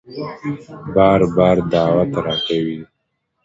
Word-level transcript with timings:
بار 0.93 1.21
بار 1.35 1.57
دعوت 1.71 2.11
راکوي 2.25 2.79